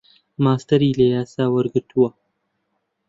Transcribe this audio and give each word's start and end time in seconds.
ماستەری 0.43 0.97
لە 0.99 1.05
یاسا 1.15 1.43
وەرگرتووە. 1.53 2.09